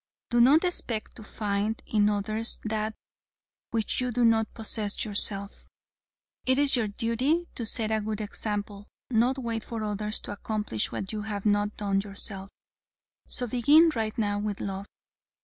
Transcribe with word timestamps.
Do 0.31 0.41
not 0.41 0.63
expect 0.63 1.15
to 1.17 1.23
find 1.23 1.79
in 1.85 2.09
others 2.09 2.57
that 2.63 2.95
which 3.69 4.01
you 4.01 4.09
do 4.11 4.25
not 4.25 4.51
possess 4.55 5.05
yourself. 5.05 5.67
It 6.43 6.57
is 6.57 6.75
your 6.75 6.87
duty 6.87 7.49
to 7.53 7.67
set 7.67 7.91
a 7.91 8.01
good 8.01 8.19
example, 8.19 8.87
not 9.11 9.37
wait 9.37 9.63
for 9.63 9.83
others 9.83 10.19
to 10.21 10.31
accomplish 10.31 10.91
what 10.91 11.11
you 11.13 11.21
have 11.21 11.45
not 11.45 11.77
done 11.77 12.01
yourself. 12.01 12.49
So 13.27 13.45
begin 13.45 13.91
right 13.93 14.17
now 14.17 14.39
with 14.39 14.59
love. 14.59 14.87